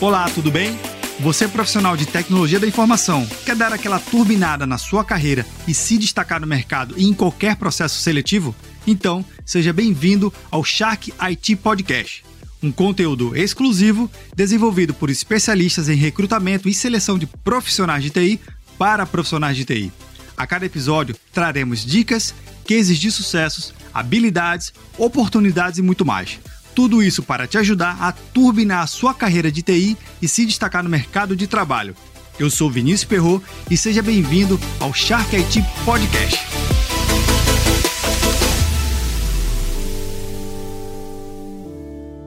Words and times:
Olá, 0.00 0.30
tudo 0.30 0.48
bem? 0.48 0.78
Você 1.18 1.46
é 1.46 1.48
profissional 1.48 1.96
de 1.96 2.06
tecnologia 2.06 2.60
da 2.60 2.68
informação, 2.68 3.26
quer 3.44 3.56
dar 3.56 3.72
aquela 3.72 3.98
turbinada 3.98 4.64
na 4.64 4.78
sua 4.78 5.04
carreira 5.04 5.44
e 5.66 5.74
se 5.74 5.98
destacar 5.98 6.40
no 6.40 6.46
mercado 6.46 6.94
e 6.96 7.04
em 7.04 7.12
qualquer 7.12 7.56
processo 7.56 8.00
seletivo? 8.00 8.54
Então, 8.86 9.24
seja 9.44 9.72
bem-vindo 9.72 10.32
ao 10.52 10.62
Shark 10.62 11.12
IT 11.18 11.56
Podcast, 11.56 12.24
um 12.62 12.70
conteúdo 12.70 13.36
exclusivo 13.36 14.08
desenvolvido 14.36 14.94
por 14.94 15.10
especialistas 15.10 15.88
em 15.88 15.96
recrutamento 15.96 16.68
e 16.68 16.74
seleção 16.74 17.18
de 17.18 17.26
profissionais 17.26 18.04
de 18.04 18.10
TI 18.10 18.40
para 18.78 19.04
profissionais 19.04 19.56
de 19.56 19.64
TI. 19.64 19.92
A 20.36 20.46
cada 20.46 20.64
episódio 20.64 21.16
traremos 21.32 21.84
dicas, 21.84 22.32
cases 22.64 22.98
de 22.98 23.10
sucessos, 23.10 23.74
habilidades, 23.92 24.72
oportunidades 24.96 25.80
e 25.80 25.82
muito 25.82 26.06
mais 26.06 26.38
tudo 26.78 27.02
isso 27.02 27.24
para 27.24 27.44
te 27.44 27.58
ajudar 27.58 28.00
a 28.00 28.12
turbinar 28.12 28.84
a 28.84 28.86
sua 28.86 29.12
carreira 29.12 29.50
de 29.50 29.62
TI 29.62 29.98
e 30.22 30.28
se 30.28 30.46
destacar 30.46 30.84
no 30.84 30.88
mercado 30.88 31.34
de 31.34 31.48
trabalho. 31.48 31.92
Eu 32.38 32.48
sou 32.48 32.70
Vinícius 32.70 33.02
Perro 33.02 33.42
e 33.68 33.76
seja 33.76 34.00
bem-vindo 34.00 34.60
ao 34.78 34.94
Shark 34.94 35.34
IT 35.34 35.60
Podcast. 35.84 36.38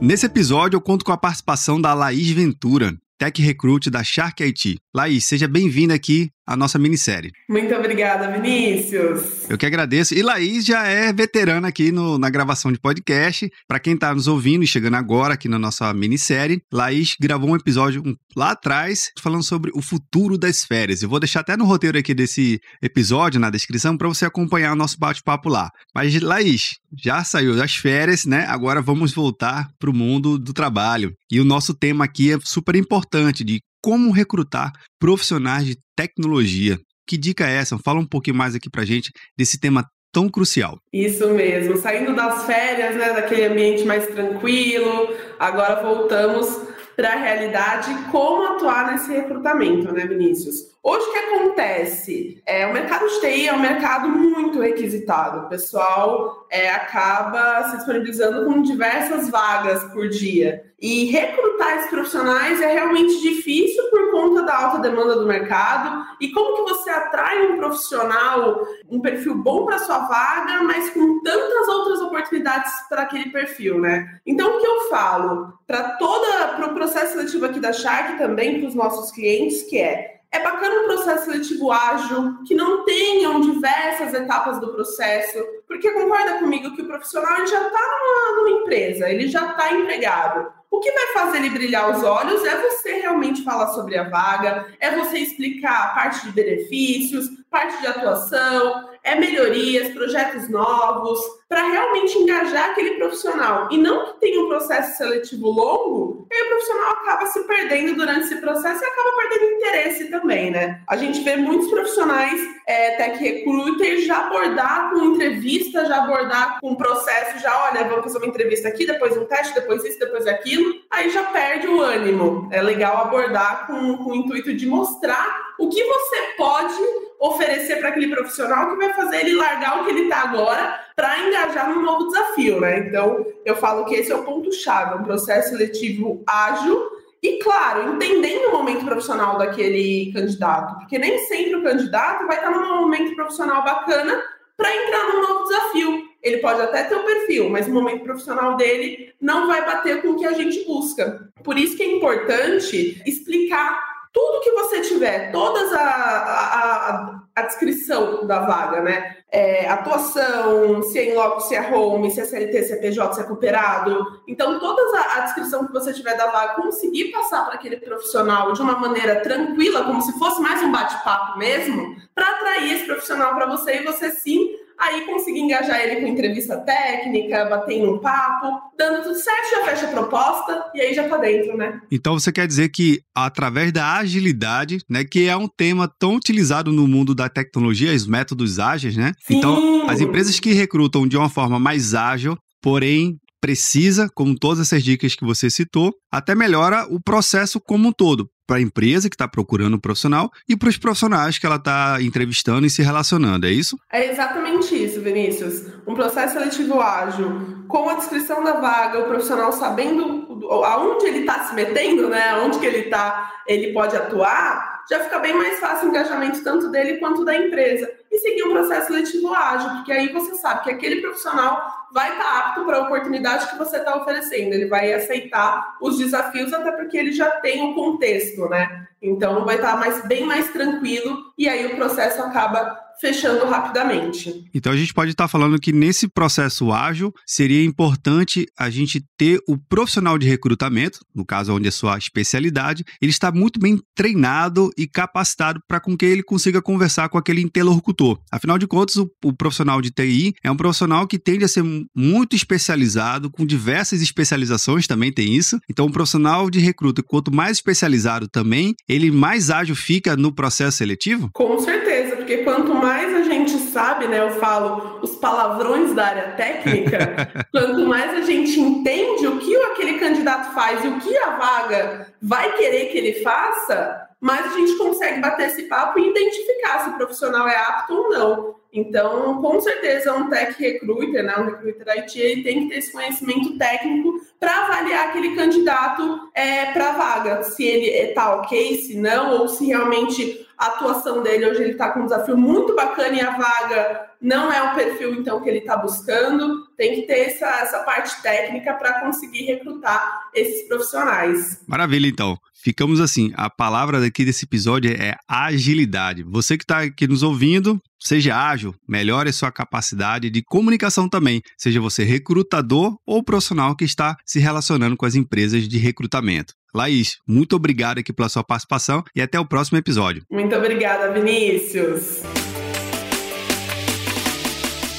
Nesse 0.02 0.26
episódio 0.26 0.76
eu 0.76 0.82
conto 0.82 1.05
com 1.05 1.13
a 1.13 1.18
participação 1.18 1.80
da 1.80 1.94
Laís 1.94 2.30
Ventura, 2.32 2.94
Tech 3.18 3.41
Recruit 3.41 3.90
da 3.90 4.04
Shark 4.04 4.44
IT. 4.44 4.80
Laís, 4.94 5.23
seja 5.23 5.48
bem-vinda 5.48 5.94
aqui 5.94 6.30
à 6.45 6.54
nossa 6.54 6.77
minissérie. 6.77 7.32
Muito 7.49 7.73
obrigada, 7.73 8.30
Vinícius. 8.30 9.49
Eu 9.49 9.58
que 9.58 9.66
agradeço. 9.66 10.13
E 10.13 10.22
Laís 10.22 10.66
já 10.66 10.86
é 10.86 11.13
veterana 11.13 11.70
aqui 11.70 11.94
no, 11.94 12.18
na 12.18 12.30
gravação 12.30 12.73
de 12.73 12.77
podcast. 12.77 13.49
Para 13.66 13.80
quem 13.80 13.94
está 13.94 14.13
nos 14.13 14.27
ouvindo 14.27 14.65
e 14.65 14.68
chegando 14.68 14.96
agora 14.96 15.35
aqui 15.35 15.48
na 15.48 15.57
nossa 15.57 15.93
minissérie, 15.93 16.62
Laís 16.70 17.15
gravou 17.18 17.52
um 17.52 17.55
episódio 17.55 18.04
lá 18.35 18.52
atrás 18.52 19.12
falando 19.21 19.43
sobre 19.43 19.71
o 19.74 19.82
futuro 19.82 20.38
das 20.38 20.65
férias. 20.65 21.02
Eu 21.02 21.08
vou 21.08 21.21
deixar 21.21 21.40
até 21.40 21.55
no 21.55 21.63
roteiro 21.63 21.98
aqui 21.98 22.13
desse 22.13 22.60
episódio, 22.82 23.40
na 23.40 23.49
descrição, 23.49 23.96
para 23.96 24.10
você 24.10 24.26
acompanhar 24.26 24.74
o 24.74 24.77
nosso 24.77 24.99
bate-papo 24.99 25.48
lá. 25.48 25.70
Mas, 25.96 26.20
Laís, 26.20 26.71
já 27.02 27.24
saiu 27.24 27.55
das 27.55 27.76
férias, 27.76 28.26
né? 28.26 28.46
Agora 28.49 28.82
vamos 28.82 29.13
voltar 29.13 29.70
para 29.80 29.90
o 29.90 29.96
mundo 29.96 30.37
do 30.37 30.52
trabalho. 30.52 31.13
E 31.32 31.40
o 31.40 31.46
nosso 31.46 31.74
tema 31.74 32.04
aqui 32.04 32.34
é 32.34 32.37
super 32.43 32.76
importante 32.76 33.41
de 33.41 33.62
como 33.82 34.12
recrutar 34.12 34.71
profissionais 34.99 35.65
de 35.65 35.77
tecnologia. 35.96 36.77
Que 37.07 37.18
dica 37.18 37.48
é 37.48 37.55
essa? 37.55 37.77
Fala 37.77 37.99
um 37.99 38.07
pouquinho 38.07 38.37
mais 38.37 38.55
aqui 38.55 38.70
pra 38.70 38.85
gente 38.85 39.12
desse 39.37 39.60
tema 39.60 39.85
tão 40.13 40.29
crucial. 40.29 40.77
Isso 40.93 41.29
mesmo, 41.29 41.77
saindo 41.77 42.15
das 42.15 42.46
férias, 42.46 42.96
né, 42.96 43.13
daquele 43.13 43.46
ambiente 43.46 43.84
mais 43.85 44.05
tranquilo, 44.07 45.15
agora 45.40 45.82
voltamos 45.82 46.48
para 46.96 47.13
a 47.13 47.15
realidade 47.15 47.93
como 48.12 48.55
atuar 48.55 48.91
nesse 48.91 49.12
recrutamento, 49.12 49.91
né, 49.91 50.05
Vinícius? 50.05 50.71
Hoje 50.84 51.05
o 51.05 51.12
que 51.12 51.18
acontece? 51.20 52.41
É, 52.43 52.65
o 52.65 52.74
mercado 52.74 53.07
de 53.07 53.20
TI 53.20 53.48
é 53.48 53.54
um 53.54 53.60
mercado 53.60 54.10
muito 54.10 54.60
requisitado. 54.60 55.46
O 55.46 55.49
pessoal 55.49 56.48
é, 56.49 56.71
acaba 56.71 57.70
se 57.70 57.77
disponibilizando 57.77 58.46
com 58.46 58.63
diversas 58.63 59.29
vagas 59.29 59.84
por 59.93 60.09
dia. 60.09 60.63
E 60.79 61.05
recrutar 61.05 61.77
esses 61.77 61.90
profissionais 61.91 62.59
é 62.59 62.74
realmente 62.74 63.21
difícil 63.21 63.84
por 63.91 64.09
conta 64.09 64.41
da 64.41 64.57
alta 64.57 64.79
demanda 64.79 65.18
do 65.18 65.28
mercado. 65.28 66.03
E 66.19 66.31
como 66.31 66.56
que 66.56 66.74
você 66.74 66.90
atrai 66.90 67.52
um 67.52 67.57
profissional, 67.57 68.66
um 68.90 69.00
perfil 69.00 69.35
bom 69.35 69.68
para 69.68 69.78
sua 69.78 70.00
vaga, 70.07 70.63
mas 70.63 70.90
com 70.90 71.22
tantas 71.22 71.68
outras 71.68 72.02
oportunidades 72.02 72.72
para 72.90 73.03
aquele 73.03 73.29
perfil, 73.29 73.79
né? 73.79 74.19
Então 74.25 74.57
o 74.57 74.59
que 74.59 74.66
eu 74.66 74.90
falo 74.90 75.53
para 75.68 75.91
toda 75.97 76.56
para 76.56 76.72
o 76.72 76.74
processo 76.74 77.13
seletivo 77.13 77.46
aqui 77.46 77.59
da 77.59 77.72
Shark 77.72 78.18
também 78.18 78.59
para 78.59 78.69
os 78.69 78.74
nossos 78.74 79.12
clientes 79.12 79.62
que 79.62 79.78
é 79.78 80.21
é 80.31 80.40
bacana 80.40 80.81
um 80.81 80.88
processo 80.88 81.25
seletivo 81.25 81.72
ágil, 81.72 82.38
que 82.46 82.56
não 82.56 82.86
tenham 82.86 83.42
diversas 83.42 84.14
etapas 84.14 84.59
do 84.59 84.74
processo, 84.74 85.38
porque 85.68 85.92
concorda 85.92 86.40
comigo 86.40 86.74
que 86.74 86.81
o 86.81 86.88
profissional 86.88 87.46
já 87.46 87.68
está 87.68 87.80
numa, 87.80 88.38
numa 88.38 88.62
empresa, 88.62 89.09
ele 89.09 89.28
já 89.28 89.52
está 89.52 89.74
empregado. 89.74 90.52
O 90.69 90.80
que 90.80 90.92
vai 90.92 91.08
fazer 91.08 91.40
ele 91.40 91.50
brilhar 91.50 91.92
os 91.92 92.02
olhos 92.02 92.46
é 92.46 92.56
você 92.62 92.94
realmente 92.94 93.44
falar 93.44 93.74
sobre 93.74 93.97
a 93.97 94.08
vaga, 94.08 94.68
é 94.80 94.90
você 94.96 95.18
explicar 95.18 95.84
a 95.84 95.88
parte 95.90 96.25
de 96.25 96.31
benefícios, 96.31 97.28
parte 97.50 97.81
de 97.81 97.88
atuação, 97.88 98.90
é 99.03 99.16
melhorias, 99.16 99.89
projetos 99.89 100.50
novos, 100.50 101.19
para 101.50 101.67
realmente 101.67 102.17
engajar 102.17 102.69
aquele 102.69 102.91
profissional. 102.91 103.67
E 103.72 103.78
não 103.78 104.06
que 104.06 104.19
tenha 104.22 104.41
um 104.41 104.47
processo 104.47 104.97
seletivo 104.97 105.50
longo, 105.50 106.28
e 106.31 106.44
o 106.44 106.47
profissional 106.47 106.91
acaba 106.91 107.25
se 107.25 107.44
perdendo 107.44 107.95
durante 107.95 108.22
esse 108.22 108.38
processo 108.38 108.81
e 108.81 108.85
acaba 108.85 109.09
perdendo 109.17 109.51
interesse 109.51 110.06
também, 110.09 110.51
né? 110.51 110.81
A 110.88 110.95
gente 110.95 111.22
vê 111.22 111.35
muitos 111.35 111.69
profissionais 111.69 112.39
é, 112.66 112.91
tech 112.91 113.17
recruiter 113.22 114.00
já 114.01 114.28
abordar 114.28 114.91
com 114.91 115.03
entrevista, 115.03 115.85
já 115.85 116.03
abordar 116.03 116.59
com 116.62 116.75
processo, 116.75 117.39
já 117.39 117.69
olha, 117.69 117.83
vamos 117.83 118.03
fazer 118.03 118.18
uma 118.19 118.28
entrevista 118.28 118.69
aqui, 118.69 118.85
depois 118.85 119.18
um 119.18 119.25
teste, 119.25 119.53
depois 119.53 119.83
isso, 119.83 120.00
depois 120.00 120.25
aquilo, 120.28 120.75
aí 120.89 121.09
já 121.09 121.23
perde 121.25 121.68
o 121.68 121.81
ânimo. 121.81 122.47
É 122.51 122.62
legal 122.62 122.97
abordar 122.97 123.68
com, 123.68 123.97
com 123.97 124.12
o 124.12 124.16
intuito 124.16 124.53
de 124.53 124.66
mostrar 124.66 125.50
o 125.62 125.70
que 125.70 125.84
você 125.84 126.18
pode 126.38 126.82
oferecer 127.20 127.76
para 127.78 127.90
aquele 127.90 128.14
profissional 128.14 128.72
que 128.72 128.78
vai 128.78 128.94
fazer 128.94 129.20
ele 129.20 129.36
largar 129.36 129.80
o 129.80 129.86
que 129.86 129.92
ele 129.92 130.04
está 130.04 130.24
agora 130.24 130.80
para 130.96 131.20
engajar 131.20 131.70
num 131.70 131.84
novo 131.84 132.08
desafio, 132.08 132.60
né? 132.60 132.80
Então, 132.80 133.24
eu 133.46 133.56
falo 133.56 133.86
que 133.86 133.94
esse 133.94 134.12
é 134.12 134.16
o 134.16 134.24
ponto-chave, 134.24 134.96
um 134.98 135.04
processo 135.04 135.50
seletivo 135.50 136.24
ágil 136.28 136.82
e, 137.22 137.38
claro, 137.38 137.94
entendendo 137.94 138.48
o 138.48 138.52
momento 138.52 138.84
profissional 138.84 139.38
daquele 139.38 140.12
candidato, 140.12 140.80
porque 140.80 140.98
nem 140.98 141.20
sempre 141.28 141.56
o 141.56 141.64
candidato 141.64 142.26
vai 142.26 142.38
estar 142.38 142.50
num 142.50 142.82
momento 142.82 143.16
profissional 143.16 143.64
bacana 143.64 144.20
para 144.58 144.76
entrar 144.76 145.10
num 145.10 145.22
novo 145.22 145.44
desafio. 145.44 146.10
Ele 146.24 146.38
pode 146.38 146.60
até 146.60 146.86
ter 146.86 146.96
o 146.96 147.04
perfil, 147.04 147.50
mas 147.52 147.68
o 147.68 147.72
momento 147.72 148.04
profissional 148.04 148.58
dele 148.58 149.14
não 149.22 149.46
vai 149.46 149.64
bater 149.64 150.02
com 150.02 150.10
o 150.10 150.18
que 150.18 150.26
a 150.26 150.34
gente 150.34 150.66
busca. 150.66 151.30
Por 151.44 151.56
isso 151.56 151.78
que 151.78 151.84
é 151.84 151.98
importante 151.98 153.00
explicar 153.06 153.91
tudo 154.12 154.42
que 154.42 154.52
você 154.52 154.82
tiver, 154.82 155.32
todas 155.32 155.72
a, 155.74 155.82
a, 155.82 157.22
a 157.36 157.42
descrição 157.44 158.28
da 158.28 158.40
vaga, 158.40 158.82
né? 158.82 159.18
É, 159.32 159.70
atuação, 159.70 160.84
se 160.84 161.00
é 161.00 161.12
em 161.12 161.16
loco, 161.16 161.40
se 161.40 161.56
é 161.56 161.74
home, 161.74 162.12
se 162.12 162.20
é 162.20 162.26
CLT, 162.26 162.64
se 162.64 162.74
é 162.74 162.76
PJ, 162.76 163.14
se 163.14 163.22
é 163.22 163.24
cooperado. 163.24 164.22
Então, 164.28 164.60
toda 164.60 164.82
a, 164.98 165.18
a 165.18 165.20
descrição 165.22 165.66
que 165.66 165.72
você 165.72 165.94
tiver 165.94 166.18
da 166.18 166.28
vaga, 166.28 166.62
conseguir 166.62 167.12
passar 167.12 167.46
para 167.46 167.56
aquele 167.56 167.78
profissional 167.78 168.52
de 168.52 168.62
uma 168.62 168.78
maneira 168.78 169.22
tranquila, 169.22 169.86
como 169.86 170.02
se 170.02 170.18
fosse 170.20 170.42
mais 170.42 170.62
um 170.62 170.72
bate-papo 170.72 171.40
mesmo, 171.40 171.96
para 172.14 172.28
atrair 172.28 172.74
esse 172.74 172.86
profissional 172.86 173.34
para 173.34 173.46
você 173.46 173.78
e 173.78 173.86
você 173.86 174.12
sim 174.12 174.50
Aí 174.81 175.06
consegui 175.06 175.40
engajar 175.40 175.80
ele 175.80 176.02
com 176.02 176.08
entrevista 176.08 176.58
técnica, 176.58 177.46
bater 177.46 177.88
um 177.88 178.00
papo, 178.00 178.47
dando 178.75 179.03
tudo 179.03 179.16
certo, 179.16 179.52
já 179.52 179.66
fecha 179.66 179.86
a 179.86 179.92
proposta 179.92 180.72
e 180.74 180.81
aí 180.81 180.94
já 180.94 181.08
tá 181.08 181.18
dentro, 181.18 181.56
né? 181.56 181.80
Então 181.92 182.19
você 182.19 182.31
quer 182.31 182.47
dizer 182.47 182.69
que 182.69 183.02
através 183.16 183.72
da 183.72 183.97
agilidade, 183.97 184.80
né, 184.90 185.03
que 185.03 185.28
é 185.28 185.38
um 185.38 185.47
tema 185.47 185.88
tão 186.00 186.16
utilizado 186.16 186.72
no 186.72 186.88
mundo 186.88 187.14
da 187.14 187.30
tecnologia, 187.30 187.94
os 187.94 188.08
métodos 188.08 188.58
ágeis, 188.58 188.97
né? 188.97 189.14
Sim. 189.19 189.38
Então, 189.38 189.88
as 189.88 190.02
empresas 190.02 190.40
que 190.40 190.52
recrutam 190.52 191.08
de 191.08 191.16
uma 191.16 191.30
forma 191.30 191.59
mais 191.59 191.94
ágil, 191.94 192.36
porém 192.59 193.19
precisa, 193.42 194.08
como 194.13 194.38
todas 194.38 194.59
essas 194.59 194.84
dicas 194.84 195.16
que 195.16 195.25
você 195.25 195.50
citou, 195.50 195.94
até 196.12 196.36
melhora 196.36 196.86
o 196.90 197.02
processo 197.02 197.59
como 197.59 197.90
um 197.90 197.92
todo, 197.92 198.30
para 198.51 198.57
a 198.57 198.62
empresa 198.62 199.09
que 199.09 199.16
está 199.16 199.29
procurando 199.29 199.78
um 199.78 199.79
profissional 199.79 200.29
e 200.47 200.57
para 200.57 200.67
os 200.67 200.75
profissionais 200.75 201.39
que 201.39 201.45
ela 201.45 201.56
está 201.56 202.00
entrevistando 202.01 202.67
e 202.67 202.69
se 202.69 202.81
relacionando, 202.81 203.47
é 203.47 203.50
isso? 203.50 203.79
É 203.89 204.12
exatamente 204.12 204.75
isso, 204.75 205.00
Vinícius. 205.00 205.67
Um 205.88 205.95
processo 205.95 206.33
seletivo 206.33 206.81
ágil, 206.81 207.63
com 207.69 207.88
a 207.88 207.94
descrição 207.94 208.44
da 208.44 208.59
vaga, 208.59 209.00
o 209.00 209.06
profissional 209.06 209.53
sabendo 209.53 210.44
aonde 210.65 211.06
ele 211.06 211.19
está 211.19 211.45
se 211.45 211.56
metendo, 211.56 212.09
né? 212.09 212.31
Aonde 212.31 212.59
que 212.59 212.65
ele 212.65 212.80
está, 212.80 213.31
ele 213.48 213.71
pode 213.71 213.95
atuar, 213.95 214.70
já 214.89 215.00
fica 215.00 215.19
bem 215.19 215.33
mais 215.33 215.60
fácil 215.60 215.88
o 215.88 215.89
engajamento 215.89 216.44
tanto 216.44 216.69
dele 216.69 216.98
quanto 216.98 217.24
da 217.24 217.36
empresa. 217.36 217.92
E 218.12 218.18
seguir 218.19 218.44
um 218.44 218.51
processo 218.51 218.88
seletivo 218.88 219.33
ágil, 219.33 219.69
porque 219.69 219.92
aí 219.92 220.12
você 220.12 220.36
sabe 220.36 220.63
que 220.63 220.72
aquele 220.72 221.01
profissional 221.01 221.88
vai 221.94 222.12
estar 222.12 222.24
tá 222.24 222.39
apto 222.39 222.66
para 222.66 222.78
a 222.78 222.81
oportunidade 222.81 223.50
que 223.50 223.57
você 223.57 223.78
está 223.78 223.95
oferecendo. 223.95 224.54
Ele 224.54 224.66
vai 224.66 224.94
aceitar 224.94 225.78
os 225.81 225.98
desafios, 225.98 226.54
até 226.54 226.72
porque 226.72 226.98
ele 226.98 227.12
já 227.12 227.30
tem 227.39 227.63
o 227.63 227.74
contexto, 227.74 228.50
né? 228.50 228.88
Então 229.01 229.45
vai 229.45 229.56
estar 229.56 229.72
tá 229.72 229.78
mais, 229.78 230.06
bem 230.06 230.25
mais 230.25 230.50
tranquilo 230.51 231.31
e 231.38 231.50
aí 231.50 231.66
o 231.66 231.75
processo 231.75 232.22
acaba 232.22 232.80
fechando 233.01 233.45
rapidamente. 233.45 234.45
Então 234.53 234.71
a 234.71 234.77
gente 234.77 234.94
pode 234.94 235.12
estar 235.12 235.27
falando 235.27 235.59
que 235.59 235.74
nesse 235.74 236.07
processo 236.07 236.71
ágil 236.71 237.12
seria 237.25 237.65
importante 237.65 238.45
a 238.57 238.69
gente 238.69 239.03
ter 239.18 239.39
o 239.48 239.57
profissional 239.57 240.19
de 240.19 240.27
recrutamento, 240.27 241.00
no 241.13 241.25
caso 241.25 241.53
onde 241.53 241.68
é 241.68 241.71
sua 241.71 241.98
especialidade, 241.98 242.86
ele 243.01 243.12
está 243.12 243.31
muito 243.31 243.59
bem 243.59 243.80
treinado 243.95 244.69
e 244.77 244.88
capacitado 244.88 245.59
para 245.68 245.80
com 245.80 245.98
que 245.98 246.06
ele 246.06 246.21
consiga 246.21 246.62
conversar 246.62 247.09
com 247.09 247.18
aquele 247.18 247.42
interlocutor. 247.42 248.19
Afinal 248.31 248.59
de 248.59 248.68
contas, 248.68 248.98
o, 248.98 249.09
o 249.25 249.33
profissional 249.33 249.81
de 249.81 249.89
TI 249.89 250.33
é 250.44 250.51
um 250.51 250.56
profissional 250.56 251.07
que 251.07 251.18
tende 251.18 251.44
a 251.44 251.47
ser 251.47 251.63
muito 251.95 252.36
especializado, 252.36 253.31
com 253.31 253.45
diversas 253.45 254.01
especializações 254.01 254.86
também 254.86 255.12
tem 255.12 255.33
isso. 255.33 255.59
Então, 255.69 255.88
o 255.88 255.92
profissional 255.92 256.50
de 256.50 256.59
recruta, 256.59 257.01
quanto 257.01 257.33
mais 257.33 257.57
especializado 257.57 258.27
também, 258.27 258.75
ele 258.88 259.09
mais 259.09 259.50
ágil 259.50 259.75
fica 259.75 260.15
no 260.15 260.33
processo 260.33 260.77
seletivo? 260.77 261.30
Com 261.33 261.59
certeza, 261.59 261.91
porque 262.31 262.38
quanto 262.44 262.74
mais 262.74 263.13
a 263.13 263.24
gente 263.24 263.51
sabe, 263.51 264.07
né, 264.07 264.22
eu 264.22 264.31
falo 264.31 265.00
os 265.01 265.16
palavrões 265.16 265.94
da 265.94 266.06
área 266.06 266.31
técnica, 266.38 267.30
quanto 267.51 267.86
mais 267.86 268.13
a 268.13 268.22
gente 268.22 268.57
entende 268.57 269.28
o 269.28 269.38
que 269.38 269.54
aquele 269.57 270.00
candidato 270.00 270.54
faz 270.54 270.83
e 270.83 270.88
o 270.88 271.00
que 271.00 271.18
a 271.18 271.31
vaga 271.31 272.07
vai 272.22 272.56
querer 272.56 272.86
que 272.86 272.98
ele 272.98 273.22
faça, 273.22 274.07
mais 274.22 274.45
a 274.45 274.57
gente 274.57 274.78
consegue 274.78 275.19
bater 275.19 275.48
esse 275.48 275.63
papo 275.63 276.00
e 276.00 276.10
identificar 276.10 276.80
se 276.80 276.89
o 276.92 276.98
profissional 276.98 277.48
é 277.48 277.57
apto 277.57 277.94
ou 277.94 278.10
não. 278.10 278.56
Então, 278.74 279.42
com 279.42 279.60
certeza, 279.60 280.13
um 280.13 280.30
tech 280.30 280.56
recruiter, 280.57 281.24
né, 281.24 281.36
um 281.38 281.45
recruiter 281.45 281.89
IT, 281.98 282.18
ele 282.18 282.44
tem 282.44 282.62
que 282.62 282.69
ter 282.69 282.78
esse 282.78 282.94
conhecimento 282.94 283.57
técnico 283.57 284.22
para 284.39 284.66
avaliar 284.66 285.10
aquele 285.10 285.36
candidato 285.36 286.31
é, 286.33 286.68
para 286.68 286.92
a 286.92 286.94
vaga, 286.94 287.44
se 287.44 287.66
ele 287.66 287.89
está 287.89 288.36
ok, 288.36 288.78
se 288.78 288.98
não, 288.98 289.39
ou 289.39 289.50
se 289.50 289.66
realmente 289.66 290.48
a 290.62 290.68
atuação 290.68 291.24
dele 291.24 291.48
hoje 291.48 291.63
ele 291.63 291.72
está 291.72 291.90
com 291.90 292.02
um 292.02 292.06
desafio 292.06 292.38
muito 292.38 292.75
bacana 292.75 293.16
e 293.16 293.19
a 293.19 293.36
vaga 293.36 294.12
não 294.22 294.54
é 294.54 294.62
o 294.62 294.75
perfil 294.75 295.16
então 295.16 295.42
que 295.42 295.50
ele 295.50 295.58
está 295.58 295.75
buscando. 295.75 296.68
Tem 296.78 296.94
que 296.94 297.08
ter 297.08 297.22
essa, 297.22 297.48
essa 297.48 297.80
parte 297.80 298.22
técnica 298.22 298.75
para 298.75 299.02
conseguir 299.02 299.46
recrutar 299.46 300.30
esses 300.36 300.68
profissionais. 300.68 301.63
Maravilha, 301.68 302.08
então. 302.08 302.38
Ficamos 302.54 303.02
assim. 303.02 303.34
A 303.36 303.50
palavra 303.50 304.00
daqui 304.00 304.24
desse 304.24 304.46
episódio 304.46 304.92
é 304.92 305.16
agilidade. 305.28 306.22
Você 306.22 306.56
que 306.56 306.64
está 306.64 306.81
aqui 306.81 307.07
nos 307.07 307.24
ouvindo, 307.24 307.81
seja 308.00 308.38
ágil, 308.38 308.75
melhore 308.88 309.34
sua 309.34 309.52
capacidade 309.52 310.30
de 310.30 310.44
comunicação 310.44 311.10
também, 311.10 311.42
seja 311.57 311.81
você 311.81 312.04
recrutador 312.04 312.96
ou 313.04 313.24
profissional 313.24 313.75
que 313.75 313.84
está 313.84 314.16
se 314.24 314.40
relacionando 314.40 314.96
com 314.96 315.07
as 315.07 315.16
empresas 315.16 315.68
de 315.68 315.80
recrutamento. 315.80 316.54
Laís, 316.73 317.18
muito 317.27 317.56
obrigado 317.56 318.00
aqui 318.00 318.13
pela 318.13 318.29
sua 318.29 318.44
participação 318.44 319.03
e 319.15 319.21
até 319.21 319.39
o 319.39 319.45
próximo 319.45 319.77
episódio. 319.77 320.23
Muito 320.31 320.56
obrigada, 320.56 321.12
Vinícius. 321.12 322.23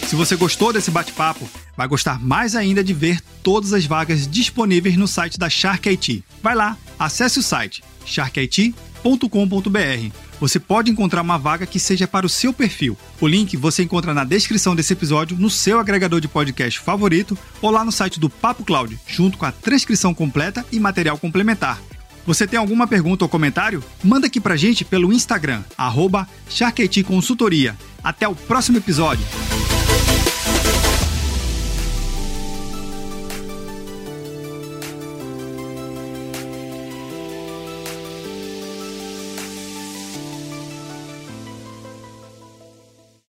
Se 0.07 0.15
você 0.15 0.37
gostou 0.37 0.75
desse 0.75 0.91
bate-papo, 0.91 1.49
vai 1.75 1.89
gostar 1.89 2.23
mais 2.23 2.55
ainda 2.55 2.85
de 2.85 2.93
ver 2.93 3.19
todas 3.43 3.73
as 3.73 3.87
vagas 3.87 4.29
disponíveis 4.29 4.95
no 4.97 5.09
site 5.09 5.39
da 5.39 5.49
Shark 5.49 5.89
IT. 5.89 6.23
Vai 6.43 6.55
lá, 6.55 6.77
acesse 6.99 7.39
o 7.39 7.43
site 7.43 7.83
sharkit.com.br. 8.05 10.17
Você 10.41 10.59
pode 10.59 10.91
encontrar 10.91 11.23
uma 11.23 11.39
vaga 11.39 11.67
que 11.67 11.79
seja 11.79 12.09
para 12.09 12.27
o 12.27 12.29
seu 12.29 12.53
perfil. 12.53 12.99
O 13.21 13.29
link 13.29 13.57
você 13.57 13.85
encontra 13.85 14.13
na 14.13 14.25
descrição 14.25 14.75
desse 14.75 14.93
episódio, 14.93 15.39
no 15.39 15.49
seu 15.49 15.79
agregador 15.79 16.21
de 16.21 16.29
podcast 16.29 16.81
favorito 16.81 17.39
ou 17.61 17.71
lá 17.71 17.85
no 17.85 17.93
site 17.93 18.19
do 18.19 18.29
Papo 18.29 18.65
Cloud, 18.65 18.99
junto 19.07 19.39
com 19.39 19.47
a 19.47 19.53
transcrição 19.53 20.13
completa 20.13 20.67
e 20.73 20.81
material 20.81 21.17
complementar. 21.17 21.81
Você 22.27 22.47
tem 22.47 22.59
alguma 22.59 22.87
pergunta 22.87 23.25
ou 23.25 23.29
comentário? 23.29 23.83
Manda 24.03 24.27
aqui 24.27 24.41
pra 24.41 24.57
gente 24.57 24.85
pelo 24.85 25.13
Instagram, 25.13 25.63
arroba 25.77 26.29
Consultoria. 27.07 27.77
Até 28.03 28.29
o 28.29 28.35
próximo 28.35 28.79
episódio! 28.79 29.25